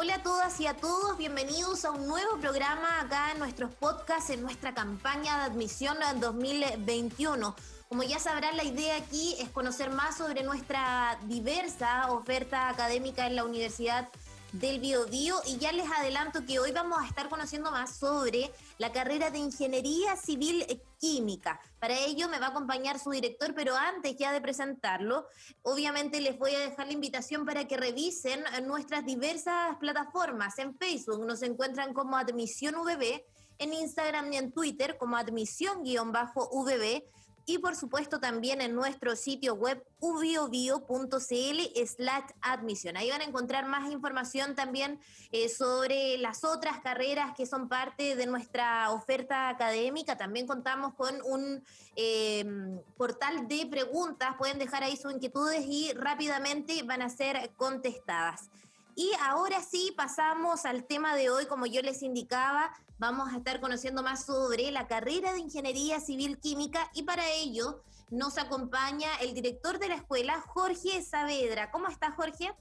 Hola 0.00 0.14
a 0.14 0.22
todas 0.22 0.60
y 0.60 0.66
a 0.68 0.74
todos, 0.74 1.18
bienvenidos 1.18 1.84
a 1.84 1.90
un 1.90 2.06
nuevo 2.06 2.36
programa 2.36 3.00
acá 3.00 3.32
en 3.32 3.40
nuestros 3.40 3.74
podcasts, 3.74 4.30
en 4.30 4.42
nuestra 4.42 4.72
campaña 4.72 5.38
de 5.38 5.42
admisión 5.46 5.96
2021. 6.20 7.56
Como 7.88 8.04
ya 8.04 8.20
sabrán, 8.20 8.56
la 8.56 8.62
idea 8.62 8.94
aquí 8.94 9.34
es 9.40 9.48
conocer 9.48 9.90
más 9.90 10.16
sobre 10.16 10.44
nuestra 10.44 11.18
diversa 11.24 12.12
oferta 12.12 12.68
académica 12.68 13.26
en 13.26 13.34
la 13.34 13.42
Universidad 13.42 14.08
del 14.52 14.80
Biobío 14.80 15.36
y 15.46 15.58
ya 15.58 15.72
les 15.72 15.90
adelanto 15.90 16.44
que 16.46 16.58
hoy 16.58 16.72
vamos 16.72 16.98
a 17.00 17.06
estar 17.06 17.28
conociendo 17.28 17.70
más 17.70 17.96
sobre 17.96 18.50
la 18.78 18.92
carrera 18.92 19.30
de 19.30 19.38
Ingeniería 19.38 20.16
Civil 20.16 20.64
Química. 20.98 21.60
Para 21.78 21.98
ello 21.98 22.28
me 22.28 22.38
va 22.38 22.46
a 22.46 22.50
acompañar 22.50 22.98
su 22.98 23.10
director, 23.10 23.54
pero 23.54 23.76
antes 23.76 24.16
ya 24.16 24.32
de 24.32 24.40
presentarlo, 24.40 25.26
obviamente 25.62 26.20
les 26.20 26.38
voy 26.38 26.54
a 26.54 26.60
dejar 26.60 26.86
la 26.86 26.92
invitación 26.94 27.44
para 27.44 27.66
que 27.66 27.76
revisen 27.76 28.42
nuestras 28.64 29.04
diversas 29.04 29.76
plataformas. 29.78 30.58
En 30.58 30.74
Facebook 30.76 31.24
nos 31.24 31.42
encuentran 31.42 31.92
como 31.92 32.16
Admisión 32.16 32.74
VB, 32.76 33.22
en 33.58 33.72
Instagram 33.72 34.32
y 34.32 34.36
en 34.36 34.52
Twitter 34.52 34.96
como 34.96 35.16
admisión-VB 35.16 37.02
y 37.48 37.56
por 37.56 37.74
supuesto 37.74 38.20
también 38.20 38.60
en 38.60 38.74
nuestro 38.74 39.16
sitio 39.16 39.54
web 39.54 39.82
ubiobio.cl 40.00 41.86
slash 41.86 42.30
admisión. 42.42 42.98
Ahí 42.98 43.08
van 43.08 43.22
a 43.22 43.24
encontrar 43.24 43.66
más 43.66 43.90
información 43.90 44.54
también 44.54 45.00
eh, 45.32 45.48
sobre 45.48 46.18
las 46.18 46.44
otras 46.44 46.80
carreras 46.80 47.34
que 47.34 47.46
son 47.46 47.68
parte 47.68 48.16
de 48.16 48.26
nuestra 48.26 48.90
oferta 48.90 49.48
académica. 49.48 50.18
También 50.18 50.46
contamos 50.46 50.92
con 50.94 51.22
un 51.24 51.64
em, 51.96 52.82
portal 52.98 53.48
de 53.48 53.66
preguntas, 53.66 54.34
pueden 54.36 54.58
dejar 54.58 54.82
ahí 54.82 54.98
sus 54.98 55.12
inquietudes 55.14 55.64
y 55.66 55.92
rápidamente 55.94 56.82
van 56.82 57.00
a 57.00 57.08
ser 57.08 57.50
contestadas. 57.56 58.50
Y 58.98 59.12
ahora 59.22 59.60
sí, 59.60 59.94
pasamos 59.96 60.64
al 60.64 60.82
tema 60.82 61.14
de 61.14 61.30
hoy, 61.30 61.46
como 61.46 61.66
yo 61.66 61.82
les 61.82 62.02
indicaba, 62.02 62.72
vamos 62.98 63.32
a 63.32 63.36
estar 63.36 63.60
conociendo 63.60 64.02
más 64.02 64.24
sobre 64.24 64.72
la 64.72 64.88
carrera 64.88 65.32
de 65.32 65.38
Ingeniería 65.38 66.00
Civil 66.00 66.40
Química 66.40 66.90
y 66.94 67.04
para 67.04 67.30
ello 67.30 67.84
nos 68.10 68.38
acompaña 68.38 69.08
el 69.20 69.34
director 69.34 69.78
de 69.78 69.86
la 69.86 69.94
escuela, 69.94 70.40
Jorge 70.48 71.00
Saavedra. 71.00 71.70
¿Cómo 71.70 71.86
está, 71.86 72.10
Jorge? 72.10 72.52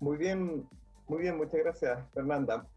Muy 0.00 0.18
bien, 0.18 0.68
muy 1.08 1.22
bien, 1.22 1.38
muchas 1.38 1.60
gracias, 1.60 1.98
Fernanda. 2.12 2.68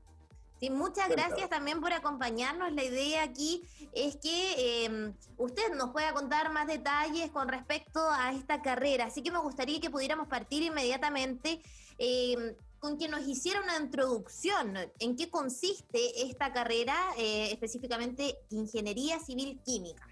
Sí, 0.61 0.69
muchas 0.69 1.09
gracias 1.09 1.49
también 1.49 1.81
por 1.81 1.91
acompañarnos. 1.91 2.71
La 2.71 2.85
idea 2.85 3.23
aquí 3.23 3.67
es 3.91 4.15
que 4.15 4.85
em, 4.85 5.13
usted 5.35 5.73
nos 5.75 5.89
pueda 5.89 6.13
contar 6.13 6.53
más 6.53 6.67
detalles 6.67 7.31
con 7.31 7.49
respecto 7.49 7.99
a 8.11 8.31
esta 8.31 8.61
carrera. 8.61 9.07
Así 9.07 9.21
que 9.21 9.29
me 9.29 9.39
gustaría 9.39 9.81
que 9.81 9.89
pudiéramos 9.89 10.29
partir 10.29 10.63
inmediatamente 10.63 11.61
em, 11.97 12.55
con 12.79 12.97
que 12.97 13.07
nos 13.07 13.27
hiciera 13.27 13.61
una 13.61 13.77
introducción. 13.77 14.75
¿En 14.99 15.15
qué 15.15 15.29
consiste 15.29 16.23
esta 16.25 16.51
carrera, 16.51 16.95
eh, 17.17 17.51
específicamente 17.51 18.37
Ingeniería 18.49 19.19
Civil 19.19 19.59
Química? 19.63 20.05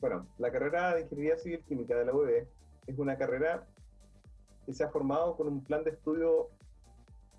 Bueno, 0.00 0.26
la 0.38 0.52
carrera 0.52 0.94
de 0.94 1.02
Ingeniería 1.02 1.38
Civil 1.38 1.64
Química 1.66 1.96
de 1.96 2.04
la 2.04 2.14
UB 2.14 2.46
es 2.86 2.98
una 2.98 3.16
carrera 3.16 3.66
que 4.66 4.74
se 4.74 4.84
ha 4.84 4.88
formado 4.90 5.36
con 5.36 5.48
un 5.48 5.64
plan 5.64 5.82
de 5.84 5.90
estudio 5.90 6.48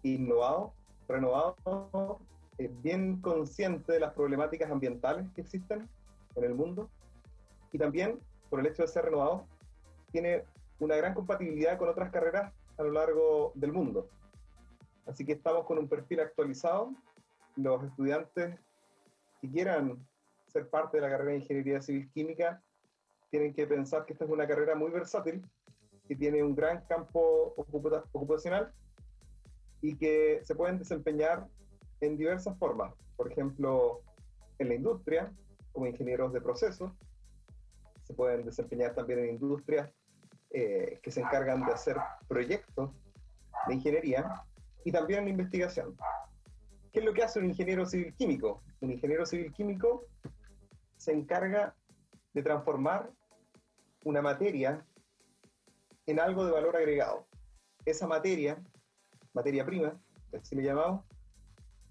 innovado, 0.03 0.73
renovado 1.07 2.19
eh, 2.57 2.69
bien 2.81 3.21
consciente 3.21 3.93
de 3.93 3.99
las 3.99 4.13
problemáticas 4.13 4.71
ambientales 4.71 5.27
que 5.35 5.41
existen 5.41 5.87
en 6.35 6.43
el 6.43 6.55
mundo 6.55 6.89
y 7.71 7.77
también, 7.77 8.19
por 8.49 8.59
el 8.59 8.67
hecho 8.67 8.81
de 8.81 8.87
ser 8.87 9.05
renovado, 9.05 9.45
tiene 10.11 10.43
una 10.79 10.95
gran 10.95 11.13
compatibilidad 11.13 11.77
con 11.77 11.89
otras 11.89 12.11
carreras 12.11 12.53
a 12.77 12.83
lo 12.83 12.91
largo 12.91 13.51
del 13.55 13.71
mundo. 13.71 14.09
Así 15.05 15.25
que 15.25 15.33
estamos 15.33 15.65
con 15.65 15.77
un 15.77 15.87
perfil 15.87 16.19
actualizado. 16.21 16.93
Los 17.55 17.83
estudiantes 17.83 18.59
que 19.41 19.49
quieran 19.49 20.05
ser 20.47 20.69
parte 20.69 20.97
de 20.97 21.01
la 21.01 21.09
carrera 21.09 21.31
de 21.31 21.37
Ingeniería 21.37 21.81
Civil 21.81 22.09
Química 22.11 22.61
tienen 23.29 23.53
que 23.53 23.65
pensar 23.65 24.05
que 24.05 24.13
esta 24.13 24.25
es 24.25 24.31
una 24.31 24.47
carrera 24.47 24.75
muy 24.75 24.91
versátil, 24.91 25.41
que 26.07 26.15
tiene 26.15 26.43
un 26.43 26.55
gran 26.55 26.85
campo 26.85 27.53
ocupacional 27.55 28.73
y 29.81 29.97
que 29.97 30.41
se 30.43 30.55
pueden 30.55 30.77
desempeñar 30.77 31.47
en 32.01 32.17
diversas 32.17 32.57
formas. 32.57 32.93
Por 33.15 33.31
ejemplo, 33.31 34.01
en 34.59 34.69
la 34.69 34.75
industria, 34.75 35.31
como 35.71 35.87
ingenieros 35.87 36.33
de 36.33 36.41
procesos, 36.41 36.91
se 38.03 38.13
pueden 38.13 38.45
desempeñar 38.45 38.93
también 38.93 39.19
en 39.19 39.29
industrias 39.31 39.89
eh, 40.53 40.99
que 41.01 41.11
se 41.11 41.21
encargan 41.21 41.65
de 41.65 41.71
hacer 41.71 41.97
proyectos 42.27 42.91
de 43.67 43.73
ingeniería 43.73 44.43
y 44.83 44.91
también 44.91 45.27
investigación. 45.27 45.95
¿Qué 46.91 46.99
es 46.99 47.05
lo 47.05 47.13
que 47.13 47.23
hace 47.23 47.39
un 47.39 47.45
ingeniero 47.45 47.85
civil 47.85 48.13
químico? 48.15 48.61
Un 48.81 48.91
ingeniero 48.91 49.25
civil 49.25 49.53
químico 49.53 50.07
se 50.97 51.13
encarga 51.13 51.73
de 52.33 52.43
transformar 52.43 53.09
una 54.03 54.21
materia 54.21 54.85
en 56.05 56.19
algo 56.19 56.45
de 56.45 56.51
valor 56.51 56.75
agregado. 56.75 57.27
Esa 57.85 58.07
materia, 58.07 58.61
materia 59.33 59.65
prima, 59.65 59.99
así 60.37 60.55
le 60.55 60.63
llamamos, 60.63 61.05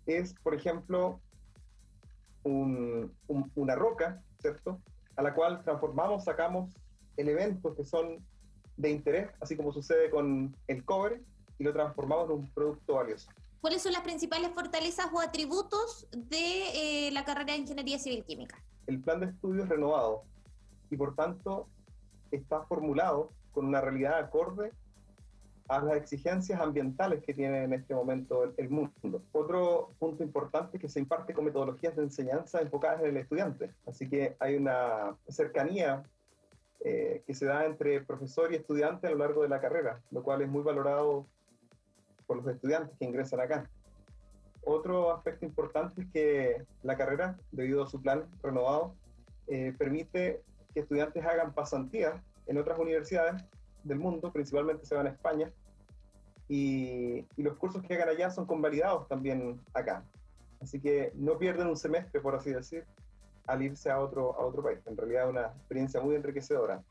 es, 0.04 0.34
por 0.43 0.54
ejemplo, 0.54 1.20
una 2.44 3.75
roca, 3.75 4.22
¿cierto? 4.38 4.81
A 5.16 5.22
la 5.22 5.34
cual 5.34 5.62
transformamos, 5.62 6.25
sacamos 6.25 6.75
elementos 7.16 7.75
que 7.75 7.84
son 7.84 8.25
de 8.81 8.91
interés, 8.91 9.31
así 9.41 9.57
como 9.57 9.73
sucede 9.73 10.11
con 10.11 10.55
el 10.67 10.85
cobre, 10.85 11.21
y 11.59 11.65
lo 11.65 11.73
transformamos 11.73 12.27
en 12.27 12.37
un 12.37 12.51
producto 12.51 12.95
valioso. 12.95 13.31
¿Cuáles 13.61 13.83
son 13.83 13.93
las 13.93 14.03
principales 14.03 14.51
fortalezas 14.55 15.07
o 15.13 15.21
atributos 15.21 16.09
de 16.13 17.09
eh, 17.09 17.11
la 17.13 17.25
carrera 17.25 17.53
de 17.53 17.59
Ingeniería 17.59 17.99
Civil 17.99 18.25
Química? 18.25 18.63
El 18.87 19.01
plan 19.01 19.21
de 19.21 19.27
estudio 19.27 19.65
es 19.65 19.69
renovado 19.69 20.23
y 20.91 20.97
por 20.97 21.15
tanto 21.15 21.69
está 22.31 22.63
formulado 22.63 23.33
con 23.53 23.67
una 23.67 23.83
realidad 23.83 24.19
acorde 24.19 24.73
a 25.69 25.81
las 25.81 25.97
exigencias 25.97 26.61
ambientales 26.61 27.23
que 27.23 27.35
tiene 27.35 27.62
en 27.62 27.73
este 27.75 27.95
momento 27.95 28.53
el, 28.57 28.71
mundo. 28.71 29.23
Otro 29.31 29.93
punto 30.01 30.25
importante 30.25 30.77
es 30.77 30.81
que 30.81 30.89
se 30.89 30.99
imparte 30.99 31.33
con 31.33 31.45
metodologías 31.45 31.95
de 31.95 32.03
enseñanza 32.03 32.61
enfocadas 32.61 33.03
en 33.03 33.11
el 33.11 33.17
estudiante. 33.19 33.73
Así 33.87 34.09
que 34.09 34.37
hay 34.41 34.57
una 34.57 35.17
cercanía 35.29 36.03
eh, 36.83 37.23
que 37.27 37.35
se 37.35 37.47
da 37.47 37.67
entre 37.67 38.01
profesor 38.01 38.53
y 38.53 38.57
estudiante 38.57 39.07
a 39.07 39.11
lo 39.11 39.19
largo 39.19 39.43
de 39.43 39.49
la 39.49 39.61
carrera, 39.61 40.01
lo 40.11 40.23
cual 40.23 40.43
es 40.43 40.49
muy 40.49 40.63
valorado 40.63 41.27
por 42.27 42.39
los 42.39 42.47
estudiantes 42.47 42.97
que 42.99 43.05
ingresan 43.05 43.41
acá. 43.41 43.69
Otro 44.63 45.13
aspecto 45.13 45.45
importante 45.45 46.03
es 46.03 46.09
que 46.11 46.65
la 46.83 46.97
carrera, 46.97 47.37
debido 47.51 47.83
a 47.83 47.87
su 47.87 48.01
plan 48.01 48.25
renovado, 48.43 48.95
eh, 49.47 49.75
permite 49.79 50.43
que 50.73 50.81
estudiantes 50.81 51.25
hagan 51.25 51.53
pasantías 51.53 52.21
en 52.47 52.59
otras 52.59 52.79
universidades 52.79 53.43
del 53.85 53.99
mundo, 53.99 54.33
principalmente 54.33 54.87
se 54.87 54.95
van 54.95 55.07
a 55.07 55.11
España, 55.11 55.51
y, 56.49 57.27
los 57.37 57.57
cursos 57.57 57.83
que 57.83 57.95
hagan 57.95 58.09
allá 58.09 58.31
son 58.31 58.45
convalidados 58.45 59.07
también 59.07 59.61
acá. 59.73 60.05
Así 60.61 60.81
que 60.81 61.12
no 61.15 61.39
pierden 61.39 61.69
un 61.69 61.77
semestre, 61.77 62.21
por 62.21 62.35
así 62.35 62.51
decir, 62.51 62.85
al 63.47 63.62
irse 63.62 63.91
a 63.91 64.01
otro, 64.01 64.34
a 64.34 64.45
otro 64.45 64.62
país. 64.62 64.78
En 64.87 64.97
realidad 64.97 65.25
es 65.25 65.31
una 65.31 65.47
experiencia 65.47 66.01
muy 66.01 66.15
enriquecedora. 66.15 66.83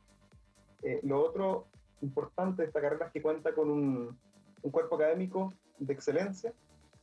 Eh, 0.82 1.00
lo 1.04 1.24
otro 1.24 1.68
importante 2.02 2.62
de 2.62 2.68
esta 2.68 2.82
carrera 2.82 3.08
es 3.08 3.12
que 3.12 3.22
cuenta 3.22 3.54
con 3.54 3.70
un, 3.70 4.18
un 4.62 4.72
cuerpo 4.72 4.96
académico 4.96 5.54
de 5.78 5.94
excelencia. 5.94 6.54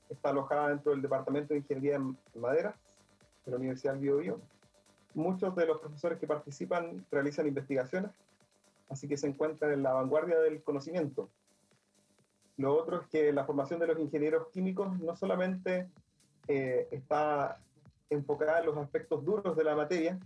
Está 0.09 0.31
alojada 0.31 0.69
dentro 0.69 0.93
del 0.93 1.03
Departamento 1.03 1.55
de 1.55 1.61
Ingeniería 1.61 1.97
en 1.97 2.17
Madera 2.35 2.77
de 3.45 3.51
la 3.51 3.57
Universidad 3.57 3.93
del 3.93 4.03
Biobío. 4.03 4.41
Muchos 5.15 5.55
de 5.57 5.67
los 5.67 5.79
profesores 5.81 6.19
que 6.19 6.27
participan 6.27 7.05
realizan 7.11 7.47
investigaciones, 7.47 8.11
así 8.89 9.09
que 9.09 9.17
se 9.17 9.27
encuentran 9.27 9.73
en 9.73 9.83
la 9.83 9.95
vanguardia 9.95 10.39
del 10.39 10.63
conocimiento 10.63 11.31
lo 12.57 12.75
otro 12.75 13.03
es 13.03 13.07
que 13.09 13.33
la 13.33 13.45
formación 13.45 13.81
de 13.81 13.87
los 13.87 13.99
ingenieros 13.99 14.49
químicos 14.49 14.99
no 14.99 15.15
solamente 15.15 15.89
eh, 16.49 16.89
está 16.91 17.61
enfocada 18.11 18.61
en 18.61 18.67
los 18.67 18.77
aspectos 18.77 19.25
duros 19.25 19.57
de 19.57 19.65
la 19.65 19.75
materia, 19.75 20.19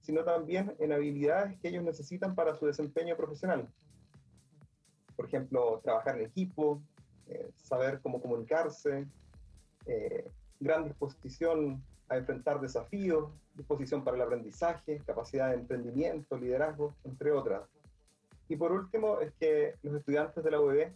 sino 0.00 0.24
también 0.24 0.74
en 0.78 0.92
habilidades 0.92 1.58
que 1.60 1.68
ellos 1.68 1.82
necesitan 1.82 2.34
para 2.34 2.54
su 2.54 2.66
desempeño 2.66 3.16
profesional. 3.16 3.68
Por 5.16 5.26
ejemplo, 5.26 5.80
trabajar 5.82 6.18
en 6.18 6.26
equipo, 6.26 6.80
eh, 7.26 7.50
saber 7.56 8.00
cómo 8.02 8.20
comunicarse, 8.20 9.06
eh, 9.86 10.30
gran 10.60 10.84
disposición 10.84 11.82
a 12.08 12.16
enfrentar 12.16 12.60
desafíos, 12.60 13.32
disposición 13.54 14.04
para 14.04 14.16
el 14.16 14.22
aprendizaje, 14.22 15.02
capacidad 15.04 15.48
de 15.48 15.56
emprendimiento, 15.56 16.36
liderazgo, 16.38 16.94
entre 17.04 17.32
otras. 17.32 17.62
Y 18.48 18.56
por 18.56 18.70
último, 18.72 19.20
es 19.20 19.32
que 19.34 19.74
los 19.82 19.94
estudiantes 19.94 20.44
de 20.44 20.50
la 20.50 20.60
UBB 20.60 20.92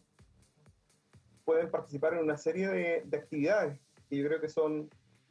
pueden 1.44 1.71
participar 1.71 2.15
en 2.15 2.21
una 2.21 2.37
serie 2.37 2.69
de, 2.69 3.17
actividades 3.17 3.81
que 4.09 4.17
yo 4.17 4.29
creo 4.29 4.41
que 4.41 4.49
son 4.49 4.88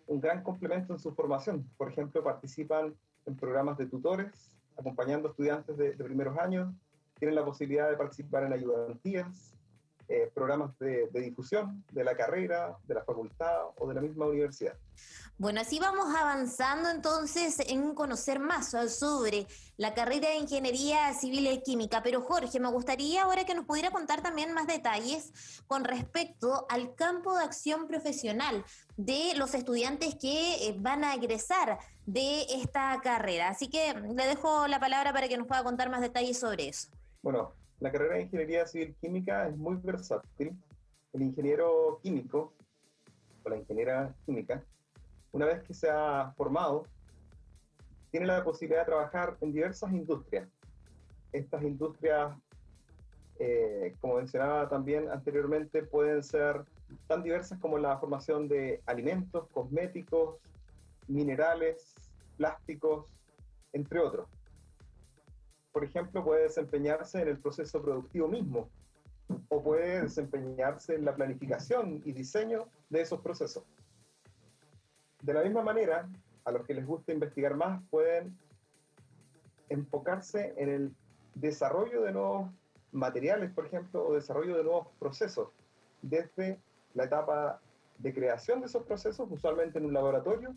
un 0.09 0.19
gran 0.19 0.43
complemento 0.43 0.93
en 0.93 0.99
su 0.99 1.13
formación. 1.13 1.69
Por 1.77 1.91
ejemplo, 1.91 2.23
participan 2.23 2.95
en 3.25 3.35
programas 3.35 3.77
de 3.77 3.85
tutores, 3.85 4.57
acompañando 4.75 5.29
estudiantes 5.29 5.77
de, 5.77 5.91
primeros 5.91 6.37
años, 6.39 6.73
tienen 7.19 7.35
la 7.35 7.45
posibilidad 7.45 7.89
de 7.89 7.95
participar 7.95 8.43
en 8.43 8.53
ayudantías, 8.53 9.55
eh, 10.11 10.31
programas 10.33 10.77
de, 10.79 11.07
difusión 11.13 11.85
de 11.91 12.03
la 12.03 12.17
carrera, 12.17 12.75
de 12.87 12.95
la 12.95 13.03
facultad 13.03 13.67
o 13.77 13.87
de 13.87 13.93
la 13.93 14.01
misma 14.01 14.25
universidad. 14.25 14.73
Bueno, 15.37 15.61
así 15.61 15.79
vamos 15.79 16.13
avanzando 16.15 16.89
entonces 16.89 17.59
en 17.59 17.93
conocer 17.93 18.39
más 18.39 18.71
sobre 18.71 19.45
la 19.77 19.93
carrera 19.93 20.29
de 20.29 20.37
Ingeniería 20.37 21.13
Civil 21.13 21.45
y 21.45 21.61
Química. 21.61 22.01
Pero 22.01 22.21
Jorge, 22.21 22.59
me 22.59 22.71
gustaría 22.71 23.21
ahora 23.21 23.45
que 23.45 23.53
nos 23.53 23.65
pudiera 23.65 23.91
contar 23.91 24.23
también 24.23 24.51
más 24.51 24.65
detalles 24.65 25.61
con 25.67 25.83
respecto 25.83 26.65
al 26.69 26.95
campo 26.95 27.37
de 27.37 27.43
acción 27.43 27.87
profesional 27.87 28.65
de 28.97 29.33
los 29.37 29.53
estudiantes 29.53 30.15
que 30.15 30.67
eh, 30.67 30.75
van 30.79 31.03
a 31.03 31.13
egresar 31.13 31.77
de 32.07 32.47
esta 32.49 32.99
carrera. 33.03 33.49
Así 33.49 33.69
que 33.69 33.93
le 33.93 34.25
dejo 34.25 34.67
la 34.67 34.79
palabra 34.79 35.13
para 35.13 35.27
que 35.27 35.37
nos 35.37 35.45
pueda 35.45 35.63
contar 35.63 35.91
más 35.91 36.01
detalles 36.01 36.39
sobre 36.39 36.67
eso. 36.67 36.89
Bueno, 37.21 37.53
la 37.79 37.91
carrera 37.91 38.15
de 38.15 38.23
Ingeniería 38.23 38.65
Civil 38.65 38.95
Química 38.99 39.47
es 39.47 39.57
muy 39.57 39.77
versátil. 39.77 40.57
El 41.13 41.21
ingeniero 41.21 41.99
químico 42.03 42.53
o 43.43 43.49
la 43.49 43.57
ingeniera 43.57 44.13
química, 44.25 44.63
una 45.31 45.45
vez 45.45 45.63
que 45.63 45.73
se 45.73 45.89
ha 45.89 46.33
formado, 46.35 46.83
tiene 48.11 48.27
la 48.27 48.43
posibilidad 48.43 48.81
de 48.81 48.87
trabajar 48.87 49.37
en 49.41 49.53
diversas 49.53 49.91
industrias. 49.91 50.49
Estas 51.31 51.63
industrias, 51.63 52.35
eh, 53.39 53.95
como 54.01 54.15
mencionaba 54.15 54.67
también 54.67 55.09
anteriormente, 55.09 55.83
pueden 55.83 56.21
ser 56.21 56.65
tan 57.07 57.23
diversas 57.23 57.59
como 57.59 57.77
la 57.77 57.97
formación 57.97 58.47
de 58.47 58.81
alimentos, 58.87 59.47
cosméticos, 59.53 60.37
minerales, 61.07 61.93
plásticos, 62.35 63.05
entre 63.71 63.99
otros 63.99 64.27
por 65.71 65.83
ejemplo, 65.83 66.23
puede 66.23 66.43
desempeñarse 66.43 67.21
en 67.21 67.27
el 67.27 67.39
proceso 67.39 67.81
productivo 67.81 68.27
mismo 68.27 68.69
o 69.49 69.61
puede 69.61 70.01
desempeñarse 70.01 70.95
en 70.95 71.05
la 71.05 71.15
planificación 71.15 72.01
y 72.03 72.11
diseño 72.11 72.67
de 72.89 73.01
esos 73.01 73.21
procesos. 73.21 73.63
De 75.21 75.33
la 75.33 75.43
misma 75.43 75.61
manera, 75.61 76.09
a 76.45 76.51
los 76.51 76.65
que 76.65 76.73
les 76.73 76.85
gusta 76.85 77.11
investigar 77.11 77.55
más 77.55 77.81
pueden 77.89 78.37
enfocarse 79.69 80.53
en 80.57 80.69
el 80.69 80.95
desarrollo 81.35 82.01
de 82.01 82.11
nuevos 82.11 82.49
materiales, 82.91 83.51
por 83.51 83.67
ejemplo, 83.67 84.07
o 84.07 84.15
desarrollo 84.15 84.57
de 84.57 84.63
nuevos 84.63 84.87
procesos, 84.97 85.49
desde 86.01 86.59
la 86.95 87.03
etapa 87.03 87.61
de 87.99 88.13
creación 88.13 88.61
de 88.61 88.65
esos 88.65 88.83
procesos, 88.83 89.27
usualmente 89.29 89.77
en 89.77 89.85
un 89.85 89.93
laboratorio, 89.93 90.55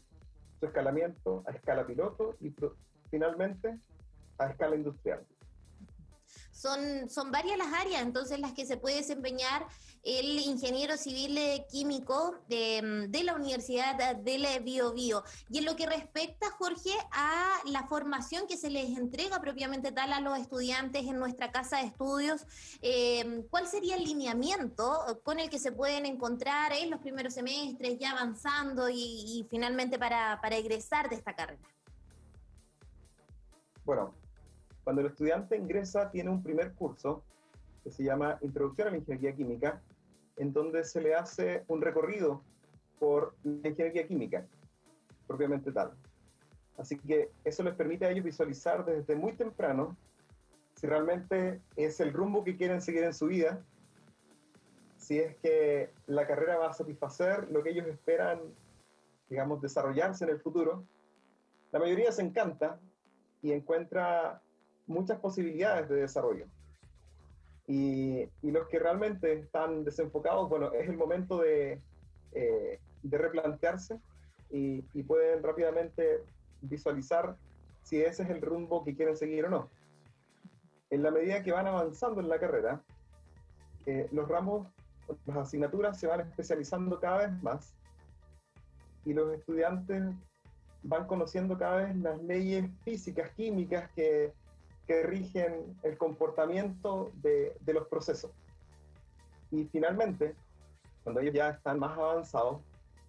su 0.59 0.67
escalamiento 0.67 1.43
a 1.47 1.51
escala 1.51 1.87
piloto 1.87 2.37
y 2.41 2.55
finalmente 3.11 3.79
a 4.43 4.51
escala 4.51 4.77
industrial. 4.77 5.27
Son, 6.53 7.11
son 7.11 7.33
varias 7.33 7.59
las 7.59 7.73
áreas 7.73 8.03
entonces 8.03 8.39
las 8.39 8.53
que 8.53 8.65
se 8.67 8.77
puede 8.77 8.97
desempeñar 8.97 9.67
el 10.05 10.39
ingeniero 10.41 10.97
civil 10.97 11.39
químico 11.71 12.37
de, 12.49 13.07
de 13.09 13.25
la 13.25 13.35
Universidad 13.35 14.17
del 14.17 14.47
Bio, 14.63 14.93
Bio. 14.93 15.23
Y 15.49 15.59
en 15.59 15.65
lo 15.65 15.77
que 15.77 15.87
respecta, 15.87 16.51
Jorge, 16.53 16.91
a 17.13 17.59
la 17.67 17.87
formación 17.87 18.47
que 18.49 18.57
se 18.57 18.69
les 18.69 18.97
entrega 18.99 19.41
propiamente 19.41 19.93
tal 19.93 20.13
a 20.13 20.21
los 20.21 20.39
estudiantes 20.39 21.03
en 21.05 21.19
nuestra 21.19 21.53
casa 21.53 21.79
de 21.79 21.85
estudios, 21.85 22.45
eh, 22.81 23.45
¿cuál 23.51 23.69
sería 23.69 23.97
el 23.97 24.05
lineamiento 24.05 25.21
con 25.23 25.39
el 25.39 25.49
que 25.49 25.61
se 25.61 25.71
pueden 25.71 26.05
encontrar 26.05 26.73
en 26.73 26.91
los 26.91 27.01
primeros 27.01 27.35
semestres, 27.35 27.99
ya 27.99 28.11
avanzando 28.11 28.89
y, 28.89 28.97
y 28.97 29.47
finalmente 29.49 29.99
para, 29.99 30.41
para 30.41 30.57
egresar 30.57 31.09
de 31.09 31.17
esta 31.17 31.35
carrera? 31.35 31.63
Bueno, 33.85 34.15
cuando 34.93 35.07
el 35.07 35.13
estudiante 35.13 35.57
ingresa, 35.57 36.11
tiene 36.11 36.29
un 36.29 36.43
primer 36.43 36.75
curso 36.75 37.25
que 37.83 37.91
se 37.91 38.05
llama 38.05 38.37
Introducción 38.43 38.89
a 38.89 38.91
la 38.91 38.99
Ingeniería 38.99 39.35
Química, 39.35 39.81
en 40.37 40.53
donde 40.53 40.85
se 40.85 41.01
le 41.01 41.15
hace 41.15 41.65
un 41.69 41.81
recorrido 41.81 42.43
por 42.99 43.35
la 43.43 43.71
ingeniería 43.71 44.07
química, 44.07 44.47
propiamente 45.27 45.73
tal. 45.73 45.93
Así 46.77 46.99
que 46.99 47.31
eso 47.43 47.63
les 47.63 47.75
permite 47.75 48.05
a 48.05 48.11
ellos 48.11 48.23
visualizar 48.23 48.85
desde 48.85 49.17
muy 49.17 49.33
temprano 49.33 49.97
si 50.75 50.87
realmente 50.87 51.63
es 51.75 51.99
el 52.01 52.13
rumbo 52.13 52.45
que 52.45 52.59
quieren 52.59 52.83
seguir 52.83 53.05
en 53.05 53.15
su 53.15 53.29
vida, 53.29 53.65
si 54.99 55.21
es 55.21 55.37
que 55.37 55.91
la 56.07 56.27
carrera 56.27 56.59
va 56.59 56.69
a 56.69 56.75
satisfacer 56.75 57.51
lo 57.51 57.63
que 57.63 57.71
ellos 57.71 57.87
esperan, 57.87 58.41
digamos, 59.31 59.63
desarrollarse 59.63 60.25
en 60.25 60.33
el 60.33 60.41
futuro. 60.41 60.85
La 61.71 61.79
mayoría 61.79 62.13
se 62.13 62.21
encanta 62.21 62.79
y 63.41 63.53
encuentra 63.53 64.43
muchas 64.87 65.19
posibilidades 65.21 65.89
de 65.89 65.97
desarrollo. 65.97 66.47
Y, 67.67 68.29
y, 68.43 68.51
los 68.51 68.69
que 68.69 68.79
realmente 68.79 69.33
están 69.33 69.85
desenfocados, 69.85 70.49
bueno, 70.49 70.73
es 70.73 70.89
el 70.89 70.97
momento 70.97 71.39
de, 71.39 71.81
eh, 72.33 72.81
replantearse 73.05 73.99
y, 74.51 74.85
y, 74.93 75.03
pueden 75.05 75.43
rápidamente 75.43 76.25
visualizar 76.61 77.37
si 77.83 78.01
ese 78.01 78.25
es 78.25 78.31
el 78.31 78.43
rumbo 78.43 78.85
que 78.85 78.95
quieren 78.95 79.17
seguir 79.17 79.47
o 79.47 79.51
no. 79.51 79.71
En 80.91 81.03
la 81.03 81.11
medida 81.11 81.43
que 81.43 81.53
van 81.53 81.67
avanzando 81.67 82.21
en 82.21 82.29
la 82.29 82.39
carrera, 82.39 82.83
eh, 83.87 84.09
los 84.13 84.29
ramos, 84.29 84.69
las 85.27 85.37
asignaturas 85.37 85.99
se 85.99 86.07
van 86.07 86.21
especializando 86.21 87.01
cada 87.01 87.27
vez 87.27 87.43
más 87.43 87.75
y 89.05 89.13
los 89.13 89.33
estudiantes 89.35 90.03
van 90.85 91.07
conociendo 91.07 91.59
cada 91.59 91.77
vez 91.77 91.97
las 91.97 92.23
leyes 92.23 92.71
físicas, 92.85 93.31
químicas 93.31 93.91
que 93.93 94.33
que 94.93 95.03
rigen 95.05 95.79
el 95.83 95.97
comportamiento 95.97 97.13
de, 97.23 97.57
de 97.61 97.73
los 97.73 97.89
procesos. 97.89 98.31
Y 99.51 99.65
finalmente, 99.65 100.35
cuando 101.03 101.21
ellos 101.21 101.35
ya 101.35 101.49
están 101.49 101.79
más 101.79 101.97
avanzados, 101.97 102.61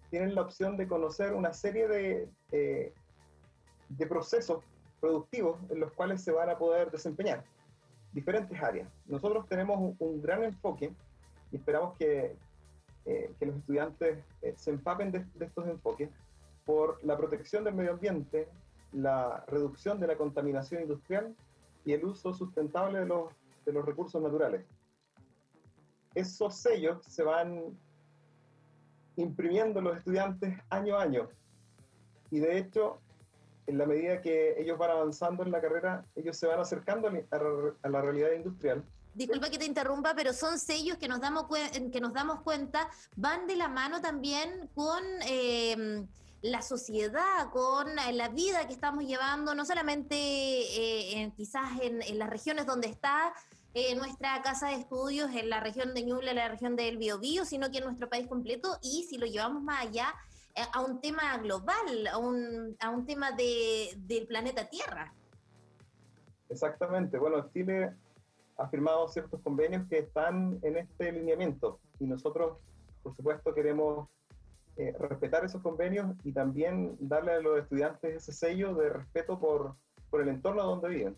tienen 0.08 0.34
la 0.34 0.40
opción 0.40 0.78
de 0.78 0.88
conocer 0.88 1.34
una 1.34 1.52
serie 1.52 1.86
de, 1.86 2.28
de 2.50 4.06
procesos 4.06 4.64
productivos 4.98 5.58
en 5.70 5.80
los 5.80 5.92
cuales 5.92 6.22
se 6.22 6.32
van 6.32 6.48
a 6.48 6.56
poder 6.56 6.90
desempeñar 6.90 7.44
diferentes 8.12 8.62
áreas. 8.62 8.88
Nosotros 9.06 9.46
tenemos 9.46 9.94
un, 9.98 10.22
gran 10.22 10.42
enfoque 10.42 10.90
y 11.52 11.56
esperamos 11.56 11.98
que, 11.98 12.34
eh, 13.04 13.30
que 13.38 13.46
los 13.46 13.56
estudiantes 13.56 14.24
eh, 14.40 14.54
se 14.56 14.70
empapen 14.70 15.12
de, 15.12 15.26
de, 15.34 15.44
estos 15.44 15.66
enfoques 15.66 16.08
por 16.64 16.98
la 17.04 17.16
protección 17.18 17.62
del 17.62 17.74
medio 17.74 17.92
ambiente, 17.92 18.48
la 18.92 19.44
reducción 19.48 20.00
de 20.00 20.06
la 20.06 20.16
contaminación 20.16 20.80
industrial 20.80 21.34
y 21.84 21.92
el 21.92 22.04
uso 22.04 22.32
sustentable 22.32 23.00
de 23.00 23.06
los, 23.06 23.32
de 23.64 23.72
los 23.72 23.84
recursos 23.84 24.20
naturales. 24.22 24.64
Esos 26.14 26.56
sellos 26.56 27.04
se 27.06 27.22
van 27.22 27.76
imprimiendo 29.16 29.80
los 29.80 29.96
estudiantes 29.96 30.58
año 30.70 30.96
a 30.96 31.02
año. 31.02 31.28
Y 32.30 32.40
de 32.40 32.58
hecho, 32.58 32.98
en 33.66 33.78
la 33.78 33.86
medida 33.86 34.20
que 34.20 34.60
ellos 34.60 34.78
van 34.78 34.90
avanzando 34.90 35.42
en 35.42 35.50
la 35.50 35.60
carrera, 35.60 36.04
ellos 36.14 36.36
se 36.36 36.46
van 36.46 36.60
acercando 36.60 37.08
a 37.08 37.88
la 37.88 38.00
realidad 38.00 38.32
industrial. 38.32 38.84
Disculpa 39.14 39.48
que 39.48 39.58
te 39.58 39.64
interrumpa, 39.64 40.14
pero 40.16 40.32
son 40.32 40.58
sellos 40.58 40.98
que 40.98 41.06
nos 41.06 41.20
damos, 41.20 41.46
que 41.92 42.00
nos 42.00 42.12
damos 42.12 42.40
cuenta, 42.40 42.88
van 43.16 43.46
de 43.46 43.56
la 43.56 43.68
mano 43.68 44.00
también 44.00 44.68
con... 44.74 45.02
Eh, 45.26 46.06
la 46.44 46.60
sociedad, 46.60 47.48
con 47.52 47.88
eh, 47.98 48.12
la 48.12 48.28
vida 48.28 48.66
que 48.66 48.74
estamos 48.74 49.04
llevando, 49.04 49.54
no 49.54 49.64
solamente 49.64 50.14
eh, 50.14 51.32
quizás 51.34 51.80
en, 51.80 52.18
las 52.18 52.28
regiones 52.28 52.66
donde 52.66 52.86
está 52.86 53.32
eh, 53.72 53.94
nuestra 53.96 54.42
casa 54.42 54.68
de 54.68 54.74
estudios, 54.74 55.34
en 55.34 55.48
la 55.48 55.60
región 55.60 55.94
de 55.94 56.02
Ñuble, 56.02 56.30
en 56.30 56.36
la 56.36 56.48
región 56.48 56.76
del 56.76 56.98
Biobío, 56.98 57.46
sino 57.46 57.70
que 57.70 57.78
en 57.78 57.84
nuestro 57.84 58.10
país 58.10 58.26
completo 58.26 58.78
y 58.82 59.04
si 59.04 59.16
lo 59.16 59.24
llevamos 59.24 59.62
más 59.62 59.86
allá 59.86 60.14
a 60.74 60.82
un 60.82 61.00
tema 61.00 61.38
global, 61.38 62.06
a 62.12 62.18
un, 62.18 62.76
a 62.78 62.90
un 62.90 63.06
tema 63.06 63.32
de, 63.32 63.94
del 63.96 64.26
planeta 64.26 64.68
Tierra. 64.68 65.14
Exactamente. 66.50 67.18
Bueno, 67.18 67.48
Chile 67.54 67.90
ha 68.58 68.68
firmado 68.68 69.08
ciertos 69.08 69.40
convenios 69.40 69.88
que 69.88 70.00
están 70.00 70.58
en 70.62 70.76
este 70.76 71.10
lineamiento 71.10 71.80
y 71.98 72.04
nosotros, 72.04 72.58
por 73.02 73.16
supuesto, 73.16 73.54
queremos 73.54 74.08
eh, 74.76 74.92
respetar 74.98 75.44
esos 75.44 75.62
convenios 75.62 76.16
y 76.24 76.32
también 76.32 76.96
darle 76.98 77.32
a 77.32 77.40
los 77.40 77.58
estudiantes 77.58 78.16
ese 78.16 78.32
sello 78.32 78.74
de 78.74 78.90
respeto 78.90 79.38
por, 79.38 79.76
por 80.10 80.20
el 80.20 80.28
entorno 80.28 80.64
donde 80.64 80.88
viven. 80.88 81.16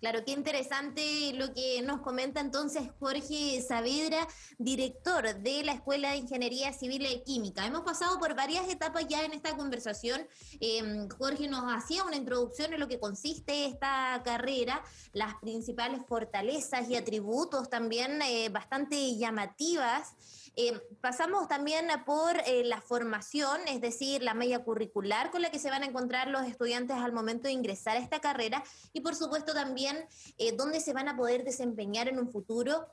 Claro, 0.00 0.24
qué 0.24 0.30
interesante 0.30 1.32
lo 1.34 1.52
que 1.52 1.82
nos 1.82 2.02
comenta 2.02 2.40
entonces 2.40 2.88
Jorge 3.00 3.60
Saavedra, 3.60 4.28
director 4.56 5.34
de 5.40 5.64
la 5.64 5.72
Escuela 5.72 6.12
de 6.12 6.18
Ingeniería 6.18 6.72
Civil 6.72 7.04
y 7.04 7.24
Química. 7.24 7.66
Hemos 7.66 7.80
pasado 7.80 8.16
por 8.20 8.36
varias 8.36 8.68
etapas 8.68 9.06
ya 9.08 9.24
en 9.24 9.32
esta 9.32 9.56
conversación. 9.56 10.20
Em, 10.60 11.08
Jorge 11.08 11.48
nos 11.48 11.64
hacía 11.66 12.04
una 12.04 12.14
introducción 12.14 12.72
en 12.72 12.78
lo 12.78 12.86
que 12.86 13.00
consiste 13.00 13.64
esta 13.64 14.22
carrera, 14.24 14.84
las 15.14 15.34
principales 15.40 16.00
fortalezas 16.06 16.88
y 16.88 16.94
atributos 16.94 17.68
también 17.68 18.22
eh, 18.22 18.50
bastante 18.50 19.16
llamativas 19.16 20.14
eh, 20.60 20.72
pasamos 21.00 21.46
también 21.46 21.86
por 22.04 22.36
eh, 22.44 22.64
la 22.64 22.80
formación, 22.80 23.60
es 23.68 23.80
decir, 23.80 24.24
la 24.24 24.34
media 24.34 24.64
curricular 24.64 25.30
con 25.30 25.40
la 25.40 25.52
que 25.52 25.60
se 25.60 25.70
van 25.70 25.84
a 25.84 25.86
encontrar 25.86 26.26
los 26.26 26.42
estudiantes 26.48 26.96
al 26.96 27.12
momento 27.12 27.46
de 27.46 27.52
ingresar 27.52 27.96
a 27.96 28.00
esta 28.00 28.18
carrera 28.18 28.64
y 28.92 29.00
por 29.00 29.14
supuesto 29.14 29.54
también 29.54 29.96
eh, 30.36 30.50
dónde 30.56 30.80
se 30.80 30.92
van 30.92 31.06
a 31.06 31.16
poder 31.16 31.44
desempeñar 31.44 32.08
en 32.08 32.18
un 32.18 32.28
futuro 32.28 32.88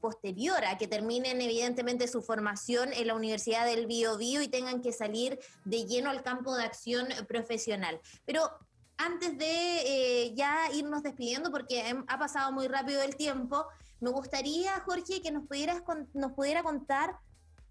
posterior 0.00 0.64
a 0.64 0.78
que 0.78 0.88
terminen 0.88 1.42
evidentemente 1.42 2.08
su 2.08 2.22
formación 2.22 2.94
en 2.94 3.08
la 3.08 3.14
Universidad 3.14 3.66
del 3.66 3.86
Bio, 3.86 4.16
y 4.40 4.48
tengan 4.48 4.80
que 4.80 4.94
salir 4.94 5.38
de 5.66 5.84
lleno 5.84 6.08
al 6.08 6.22
campo 6.22 6.56
de 6.56 6.64
acción 6.64 7.08
profesional. 7.28 8.00
Pero 8.24 8.50
antes 8.96 9.36
de 9.36 10.32
ya 10.34 10.70
irnos 10.72 11.02
despidiendo, 11.02 11.50
porque 11.50 11.94
ha 12.06 12.18
pasado 12.18 12.52
muy 12.52 12.68
rápido 12.68 13.02
el 13.02 13.16
tiempo, 13.16 13.66
me 14.02 14.10
gustaría, 14.10 14.80
Jorge, 14.80 15.22
que 15.22 15.30
nos, 15.30 15.46
pudieras, 15.46 15.82
nos 16.12 16.32
pudiera 16.32 16.64
contar 16.64 17.16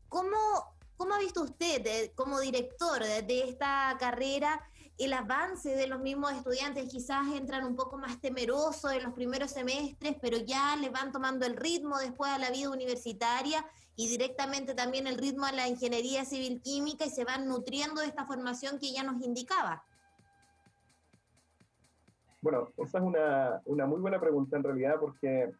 cómo, 0.07 0.37
cómo 0.95 1.13
ha 1.13 1.19
visto 1.19 1.43
usted 1.43 2.11
como 2.15 2.39
director 2.39 3.03
de 3.03 3.49
esta 3.49 3.97
carrera 3.99 4.61
el 4.97 5.11
avance 5.11 5.75
de 5.75 5.87
los 5.87 5.99
mismos 5.99 6.31
estudiantes. 6.31 6.87
Quizás 6.87 7.27
entran 7.35 7.65
un 7.65 7.75
poco 7.75 7.97
más 7.97 8.21
temerosos 8.21 8.93
en 8.93 9.03
los 9.03 9.13
primeros 9.13 9.51
semestres, 9.51 10.15
pero 10.21 10.37
ya 10.37 10.77
les 10.77 10.91
van 10.93 11.11
tomando 11.11 11.45
el 11.45 11.57
ritmo 11.57 11.97
después 11.97 12.31
a 12.31 12.37
la 12.37 12.49
vida 12.49 12.69
universitaria 12.69 13.65
y 13.97 14.07
directamente 14.07 14.73
también 14.73 15.07
el 15.07 15.17
ritmo 15.17 15.45
a 15.45 15.51
la 15.51 15.67
ingeniería 15.67 16.23
civil 16.23 16.61
química 16.61 17.05
y 17.05 17.09
se 17.09 17.25
van 17.25 17.45
nutriendo 17.45 17.99
de 17.99 18.07
esta 18.07 18.25
formación 18.25 18.79
que 18.79 18.93
ya 18.93 19.03
nos 19.03 19.21
indicaba. 19.21 19.83
Bueno, 22.39 22.69
esa 22.77 22.99
es 22.99 23.03
una, 23.03 23.61
una 23.65 23.85
muy 23.85 23.99
buena 23.99 24.19
pregunta 24.19 24.55
en 24.55 24.63
realidad 24.63 24.95
porque 24.97 25.51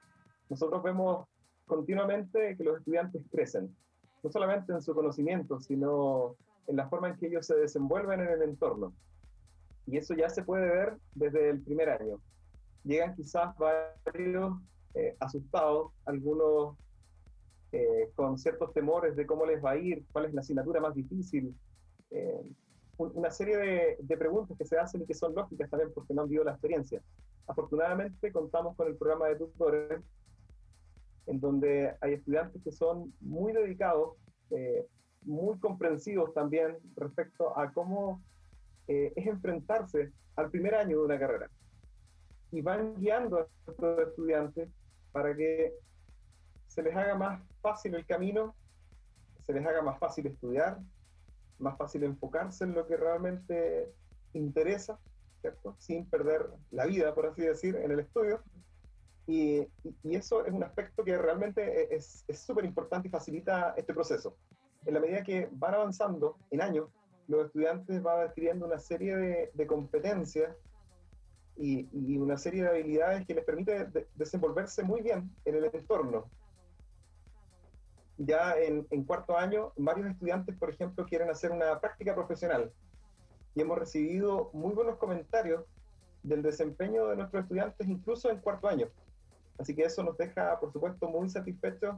nosotros 0.52 0.84
vemos 0.84 1.26
continuamente 1.66 2.58
que 2.58 2.64
los 2.66 2.80
estudiantes 2.80 3.24
crecen, 3.32 3.74
no 4.22 4.30
solamente 4.30 4.74
en 4.74 4.82
su 4.82 4.94
conocimiento, 4.94 5.62
sino 5.62 6.36
en 6.68 6.76
la 6.76 6.90
forma 6.90 7.08
en 7.08 7.16
que 7.16 7.28
ellos 7.28 7.48
se 7.48 7.56
desenvuelven 7.56 8.20
en 8.20 8.28
el 8.28 8.42
entorno. 8.42 8.94
Y 9.88 9.96
eso 9.96 10.14
ya 10.14 10.30
se 10.30 10.44
puede 10.44 10.68
ver 10.68 10.98
desde 11.16 11.52
el 11.52 11.62
primer 11.62 11.90
año. 11.90 12.20
Llegan 12.84 13.16
quizás 13.16 13.56
varios 13.58 14.58
eh, 14.94 15.16
asustados, 15.22 15.94
algunos 16.04 16.76
eh, 17.72 18.12
con 18.16 18.38
ciertos 18.38 18.74
temores 18.74 19.16
de 19.16 19.26
cómo 19.26 19.46
les 19.46 19.64
va 19.64 19.72
a 19.72 19.78
ir, 19.78 20.04
cuál 20.12 20.26
es 20.26 20.34
la 20.34 20.42
asignatura 20.42 20.82
más 20.82 20.96
difícil. 20.96 21.56
Eh, 22.10 22.44
una 22.98 23.32
serie 23.32 23.58
de, 23.58 23.98
de, 24.02 24.18
preguntas 24.18 24.58
que 24.58 24.66
se 24.66 24.78
hacen 24.78 25.02
y 25.02 25.06
que 25.06 25.14
son 25.14 25.34
lógicas 25.34 25.70
también 25.70 25.94
porque 25.94 26.14
no 26.14 26.24
han 26.24 26.28
vivido 26.28 26.44
la 26.44 26.52
experiencia. 26.52 27.02
Afortunadamente 27.48 28.34
contamos 28.34 28.76
con 28.76 28.90
el 28.90 28.98
programa 28.98 29.28
de 29.30 29.38
tutores, 29.38 30.02
en 31.28 31.40
donde 31.40 31.96
hay 32.02 32.14
estudiantes 32.14 32.62
que 32.64 32.72
son 32.72 33.14
muy 33.22 33.54
dedicados, 33.54 34.18
muy 35.24 35.58
comprensivos 35.60 36.34
también 36.34 36.78
respecto 36.96 37.58
a 37.58 37.72
cómo 37.72 38.22
eh, 38.88 39.14
es 39.16 39.28
enfrentarse 39.28 40.12
al 40.36 40.50
primer 40.50 40.76
año 40.76 41.00
de 41.00 41.06
una 41.06 41.20
carrera. 41.20 41.50
Y 42.52 42.62
van 42.62 42.96
guiando 42.96 43.38
a 43.38 43.48
estos 43.68 44.00
estudiantes 44.00 44.70
para 45.12 45.36
que 45.36 45.74
se 46.68 46.84
les 46.84 46.96
haga 46.96 47.16
más 47.16 47.42
fácil 47.62 47.96
el 47.96 48.06
camino, 48.06 48.56
se 49.46 49.54
les 49.54 49.66
haga 49.66 49.82
más 49.82 50.00
fácil 50.00 50.28
estudiar, 50.28 50.80
más 51.60 51.78
fácil 51.78 52.04
enfocarse 52.04 52.64
en 52.64 52.74
lo 52.74 52.88
que 52.88 52.98
realmente 52.98 53.94
interesa, 54.34 55.00
¿cierto? 55.42 55.76
Sin 55.80 56.06
perder 56.06 56.50
la 56.72 56.86
vida, 56.86 57.14
por 57.14 57.28
así 57.28 57.42
decir, 57.42 57.76
en 57.76 57.92
el 57.92 58.00
estudio. 58.00 58.42
Y, 59.32 59.66
eso 60.04 60.46
es 60.46 60.52
un 60.52 60.62
aspecto 60.62 61.06
que 61.06 61.18
realmente 61.18 61.96
es 61.96 62.26
súper 62.34 62.66
importante 62.66 63.08
y 63.08 63.12
facilita 63.12 63.74
este 63.78 63.94
proceso. 63.94 64.36
En 64.86 64.94
la 64.94 65.00
medida 65.00 65.24
que 65.24 65.48
van 65.54 65.74
avanzando 65.74 66.38
en 66.50 66.62
años, 66.62 66.90
los 67.30 67.46
estudiantes 67.46 68.04
van 68.04 68.28
adquiriendo 68.28 68.66
una 68.66 68.78
serie 68.78 69.16
de, 69.54 69.68
competencias 69.68 70.54
y, 71.56 72.18
una 72.18 72.38
serie 72.38 72.64
de 72.64 72.70
habilidades 72.70 73.26
que 73.26 73.34
les 73.34 73.46
permite 73.46 73.88
desenvolverse 74.16 74.84
muy 74.84 75.02
bien 75.02 75.34
en 75.46 75.56
el 75.56 75.64
entorno. 75.64 76.30
Ya 78.18 78.56
en, 78.58 78.84
cuarto 79.06 79.38
año, 79.38 79.72
varios 79.78 80.10
estudiantes, 80.10 80.58
por 80.58 80.72
ejemplo, 80.72 81.06
quieren 81.06 81.30
hacer 81.30 81.52
una 81.52 81.80
práctica 81.80 82.14
profesional 82.14 82.70
y 83.56 83.62
hemos 83.62 83.78
recibido 83.78 84.50
muy 84.52 84.74
buenos 84.74 84.98
comentarios 84.98 85.64
del 86.22 86.42
desempeño 86.42 87.08
de 87.08 87.16
nuestros 87.16 87.44
estudiantes 87.44 87.88
incluso 87.88 88.30
en 88.30 88.40
cuarto 88.40 88.68
año. 88.68 88.88
Así 89.62 89.76
que 89.76 89.84
eso 89.84 90.04
nos 90.04 90.18
deja, 90.18 90.60
por 90.60 90.74
supuesto, 90.74 91.08
muy 91.08 91.30
satisfechos 91.30 91.96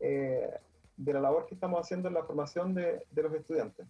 eh, 0.00 0.50
de 0.96 1.12
la 1.12 1.20
labor 1.20 1.46
que 1.46 1.54
estamos 1.54 1.80
haciendo 1.80 2.08
en 2.08 2.14
la 2.14 2.24
formación 2.24 2.74
de 2.74 3.04
los 3.14 3.34
estudiantes. 3.34 3.86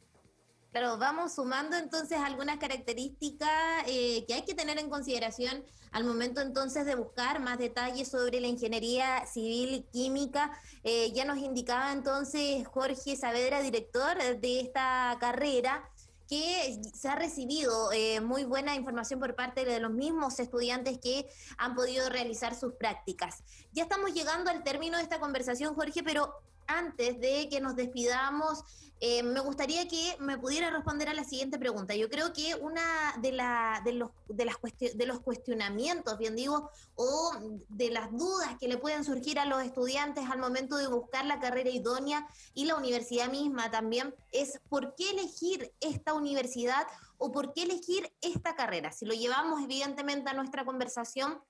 Claro, 0.73 0.97
vamos 0.97 1.35
sumando 1.35 1.77
entonces 1.77 2.19
algunas 2.19 2.57
características 2.57 3.51
eh, 3.87 4.25
que 4.27 4.33
hay 4.33 4.43
que 4.43 4.55
tener 4.55 4.79
en 4.79 4.89
consideración 4.89 5.63
al 5.91 6.05
momento 6.05 6.41
entonces 6.41 6.87
de 6.87 6.95
buscar 6.95 7.41
más 7.41 7.59
detalles 7.59 8.09
sobre 8.09 8.41
la 8.41 8.47
ingeniería 8.47 9.27
civil 9.27 9.87
química. 9.93 10.51
Eh, 10.83 11.13
ya 11.13 11.27
nos 11.27 11.37
indicaba 11.37 11.93
entonces 11.93 12.67
Jorge 12.67 13.17
Saavedra, 13.17 13.61
director 13.61 14.17
de 14.17 14.61
esta 14.61 15.15
carrera, 15.21 15.87
que 16.33 16.81
se 16.95 17.11
ha 17.11 17.15
recibido 17.15 17.93
eh, 17.93 18.23
muy 18.23 18.45
buena 18.45 18.75
información 18.75 19.21
por 19.21 19.35
parte 19.35 19.67
de 19.67 19.81
los 19.81 19.91
mismos 19.93 20.41
estudiantes 20.41 20.99
que 20.99 21.29
han 21.59 21.75
podido 21.75 22.09
realizar 22.09 22.55
sus 22.55 22.73
prácticas. 22.73 23.45
Ya 23.73 23.83
estamos 23.83 24.15
llegando 24.15 24.51
al 24.51 24.63
término 24.63 24.97
de 24.97 25.03
esta 25.03 25.21
conversación, 25.21 25.75
Jorge, 25.75 26.03
pero 26.03 26.33
antes 26.67 27.21
de 27.21 27.49
que 27.51 27.61
nos 27.61 27.77
despidamos, 27.77 28.65
eh, 29.05 29.25
me 29.25 29.41
gustaría 29.41 29.89
que 29.89 30.17
me 30.21 30.39
pudiera 30.39 30.71
responder 30.71 31.09
a 31.09 31.15
la 31.15 31.25
siguiente 31.25 31.59
pregunta. 31.59 31.97
Yo 31.97 32.09
creo 32.09 32.33
que 32.33 32.55
una 32.55 33.15
de, 33.21 33.33
la, 33.33 33.83
de, 33.85 33.95
los, 33.95 34.11
de, 34.29 35.07
los 35.07 35.19
cuestionamientos, 35.19 36.17
bien 36.19 36.37
digo, 36.37 36.71
o 36.95 37.33
de 37.69 37.91
las 37.91 38.13
dudas 38.13 38.57
que 38.61 38.69
le 38.69 38.79
pueden 38.79 39.03
surgir 39.03 39.41
a 39.41 39.45
los 39.45 39.61
estudiantes 39.65 40.31
al 40.31 40.39
momento 40.39 40.77
de 40.77 40.87
buscar 40.87 41.25
la 41.25 41.41
carrera 41.41 41.71
idónea 41.71 42.29
y 42.55 42.67
la 42.67 42.77
universidad 42.77 43.29
misma 43.29 43.73
también, 43.73 44.15
es 44.31 44.61
por 44.69 44.95
qué 44.95 45.11
elegir 45.11 45.75
esta 45.81 46.15
universidad 46.15 46.87
o 47.19 47.33
por 47.33 47.53
qué 47.55 47.65
elegir 47.65 48.13
esta 48.21 48.55
carrera. 48.55 48.93
Si 48.93 49.05
lo 49.05 49.15
llevamos 49.15 49.61
evidentemente 49.65 50.31
a 50.31 50.35
nuestra 50.35 50.65
conversación, 50.65 51.41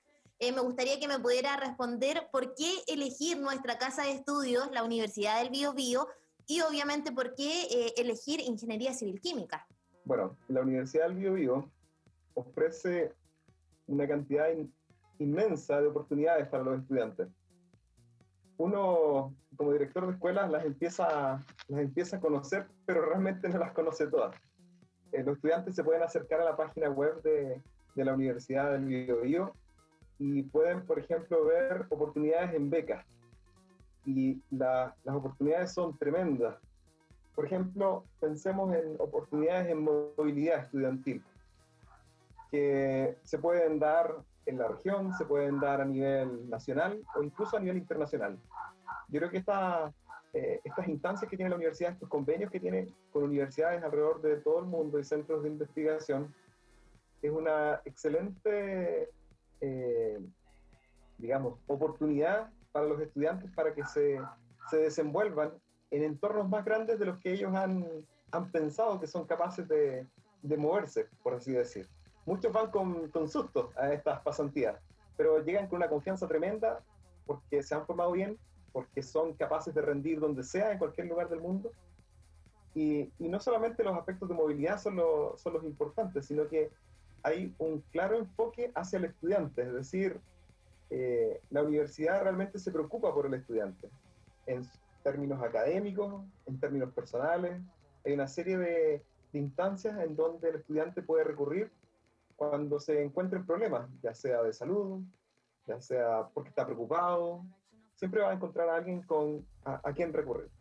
eh, 0.43 0.51
me 0.51 0.61
gustaría 0.61 0.99
que 0.99 1.07
me 1.07 1.19
pudiera 1.19 1.55
responder 1.55 2.27
por 2.31 2.53
qué 2.55 2.69
elegir 2.87 3.39
nuestra 3.39 3.77
casa 3.77 4.03
de 4.03 4.11
estudios, 4.11 4.69
la 4.71 4.83
Universidad 4.83 5.39
del 5.39 5.49
Bio 5.49 5.73
Bio, 5.73 6.07
y 6.47 6.59
obviamente 6.61 7.13
por 7.13 7.33
qué 7.35 7.63
eh, 7.63 7.93
elegir 7.95 8.41
Ingeniería 8.41 8.93
Civil 8.93 9.21
Química. 9.21 9.65
Bueno, 10.03 10.37
la 10.49 10.61
Universidad 10.61 11.07
del 11.07 11.17
Bio 11.17 11.33
Bio 11.33 11.71
ofrece 12.33 13.13
una 13.87 14.05
cantidad 14.05 14.47
inmensa 15.19 15.79
de 15.79 15.87
oportunidades 15.87 16.49
para 16.49 16.63
los 16.63 16.81
estudiantes. 16.81 17.29
Uno, 18.57 19.33
como 19.55 19.71
director 19.71 20.05
de 20.05 20.13
escuelas, 20.13 20.51
las 20.51 20.65
empieza, 20.65 21.41
las 21.67 21.79
empieza 21.79 22.17
a 22.17 22.19
conocer, 22.19 22.67
pero 22.85 23.05
realmente 23.05 23.47
no 23.47 23.59
las 23.59 23.71
conoce 23.71 24.07
todas. 24.07 24.35
Eh, 25.13 25.23
los 25.23 25.37
estudiantes 25.37 25.75
se 25.75 25.83
pueden 25.83 26.03
acercar 26.03 26.41
a 26.41 26.45
la 26.45 26.57
página 26.57 26.89
web 26.89 27.21
de, 27.21 27.61
de 27.95 28.05
la 28.05 28.13
Universidad 28.13 28.73
del 28.73 28.85
Bio 28.85 29.21
Bio 29.21 29.55
y 30.19 30.43
pueden, 30.43 30.85
por 30.85 30.99
ejemplo, 30.99 31.45
ver 31.45 31.85
oportunidades 31.89 32.53
en 32.53 32.69
becas. 32.69 33.05
Y 34.05 34.41
las 34.51 34.93
oportunidades 35.05 35.73
son 35.73 35.97
tremendas. 35.97 36.55
Por 37.35 37.45
ejemplo, 37.45 38.03
pensemos 38.19 38.75
en 38.75 38.95
oportunidades 38.99 39.69
en 39.69 39.83
movilidad 39.83 40.65
estudiantil, 40.65 41.23
que 42.51 43.17
se 43.23 43.39
pueden 43.39 43.79
dar 43.79 44.15
en 44.45 44.57
la 44.59 44.67
región, 44.67 45.13
se 45.13 45.25
pueden 45.25 45.59
dar 45.59 45.81
a 45.81 45.85
nivel 45.85 46.49
nacional 46.49 47.01
o 47.15 47.23
incluso 47.23 47.57
a 47.57 47.59
nivel 47.59 47.77
internacional. 47.77 48.37
Yo 49.07 49.19
creo 49.19 49.31
que 49.31 49.37
esta, 49.37 49.91
eh, 50.33 50.59
estas 50.63 50.87
instancias 50.87 51.29
que 51.29 51.37
tiene 51.37 51.49
la 51.49 51.55
universidad, 51.55 51.93
estos 51.93 52.09
convenios 52.09 52.51
que 52.51 52.59
tiene 52.59 52.87
con 53.11 53.23
universidades 53.23 53.81
alrededor 53.83 54.21
de 54.21 54.37
todo 54.37 54.59
el 54.59 54.65
mundo 54.65 54.99
y 54.99 55.03
centros 55.03 55.43
de 55.43 55.49
investigación, 55.49 56.33
es 57.21 57.31
una 57.31 57.81
excelente 57.85 59.09
eh, 59.65 60.19
digamos, 61.17 61.57
oportunidad 61.67 62.51
para 62.73 62.85
los 62.85 62.99
estudiantes 62.99 63.49
para 63.51 63.73
que 63.73 63.85
se, 63.85 64.19
se, 64.69 64.77
desenvuelvan 64.77 65.53
en 65.89 66.03
entornos 66.03 66.49
más 66.49 66.65
grandes 66.65 66.99
de 66.99 67.05
los 67.05 67.17
que 67.19 67.31
ellos 67.31 67.55
han, 67.55 67.87
han 68.31 68.51
pensado 68.51 68.99
que 68.99 69.07
son 69.07 69.25
capaces 69.25 69.65
de, 69.69 70.05
de, 70.41 70.57
moverse, 70.57 71.07
por 71.21 71.35
así 71.35 71.53
decir. 71.53 71.87
Muchos 72.25 72.51
van 72.51 72.71
con, 72.71 73.07
con 73.09 73.29
susto 73.29 73.71
a 73.77 73.93
estas 73.93 74.19
pasantías, 74.19 74.75
pero 75.15 75.39
llegan 75.39 75.67
con 75.67 75.77
una 75.77 75.87
confianza 75.87 76.27
tremenda 76.27 76.83
porque 77.25 77.63
se 77.63 77.73
han 77.73 77.85
formado 77.85 78.11
bien, 78.11 78.37
porque 78.73 79.01
son 79.01 79.33
capaces 79.33 79.73
de 79.73 79.81
rendir 79.81 80.19
donde 80.19 80.43
sea, 80.43 80.73
en 80.73 80.77
cualquier 80.77 81.07
lugar 81.07 81.29
del 81.29 81.39
mundo. 81.39 81.71
Y, 82.75 83.13
y 83.17 83.29
no 83.29 83.39
solamente 83.39 83.83
los 83.83 83.95
aspectos 83.95 84.27
de 84.27 84.35
movilidad 84.35 84.77
son, 84.77 84.99
son 85.37 85.53
los 85.53 85.63
importantes, 85.63 86.25
sino 86.25 86.49
que 86.49 86.69
hay 87.23 87.55
un 87.57 87.81
claro 87.91 88.17
enfoque 88.17 88.71
hacia 88.75 88.99
el 88.99 89.05
estudiante, 89.05 89.61
es 89.61 89.73
decir, 89.73 90.19
eh, 90.89 91.41
la 91.49 91.63
universidad 91.63 92.21
realmente 92.21 92.59
se 92.59 92.71
preocupa 92.71 93.13
por 93.13 93.25
el 93.25 93.33
estudiante, 93.33 93.89
en 94.45 94.61
términos 95.03 95.41
académicos, 95.41 96.23
en 96.45 96.59
términos 96.59 96.93
personales, 96.93 97.61
hay 98.05 98.13
una 98.13 98.27
serie 98.27 98.57
de, 98.57 99.05
instancias 99.33 99.97
en 99.99 100.15
donde 100.15 100.49
el 100.49 100.57
estudiante 100.57 101.01
puede 101.01 101.23
recurrir 101.23 101.71
cuando 102.35 102.79
se 102.79 103.01
encuentren 103.01 103.47
problemas, 103.47 103.89
ya 104.03 104.13
sea 104.13 104.43
de 104.43 104.53
salud, 104.53 105.01
ya 105.65 105.81
sea 105.81 106.29
porque 106.35 106.49
está 106.49 106.65
preocupado, 106.65 107.43
siempre 107.95 108.21
va 108.21 108.29
a 108.29 108.33
encontrar 108.33 108.69
a 108.69 108.75
alguien 108.75 109.01
con, 109.01 109.43
a, 109.65 109.91
quien 109.93 110.13
recurrir. 110.13 110.51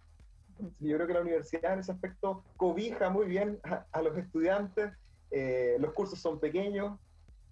Yo 0.81 0.97
creo 0.97 1.07
que 1.07 1.13
la 1.13 1.21
universidad 1.21 1.75
en 1.75 1.81
ese 1.81 1.93
aspecto 1.93 2.45
cobija 2.57 3.11
muy 3.11 3.27
bien 3.27 3.61
a, 3.93 4.01
los 4.01 4.17
estudiantes. 4.17 4.93
Eh, 5.33 5.77
los 5.81 5.93
cursos 5.93 6.21
son 6.21 6.39
pequeños, 6.39 6.99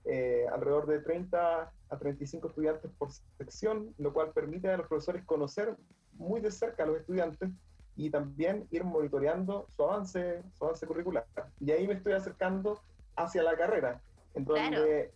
eh, 0.05 0.47
alrededor 0.53 0.87
de 0.87 1.01
30 1.01 1.73
a 1.89 1.99
35 1.99 2.49
estudiantes 2.49 2.91
por 2.99 3.11
sección, 3.39 3.95
lo 3.99 4.13
cual 4.13 4.31
permite 4.33 4.69
a 4.69 4.77
los 4.77 4.87
profesores 4.87 5.25
conocer 5.25 5.77
muy 6.15 6.41
de 6.41 6.51
cerca 6.51 6.85
a 6.85 6.87
los 6.87 6.99
estudiantes 6.99 7.51
y 7.97 8.11
también 8.11 8.67
ir 8.71 8.85
monitoreando 8.85 9.67
su 9.75 9.83
avance, 9.83 10.43
su 10.57 10.65
avance 10.65 10.87
curricular. 10.87 11.27
Y 11.59 11.71
ahí 11.73 11.87
me 11.87 11.95
estoy 11.95 12.13
acercando 12.13 12.81
hacia 13.17 13.43
la 13.43 13.57
carrera, 13.57 14.01
en 14.35 14.45
donde 14.45 15.11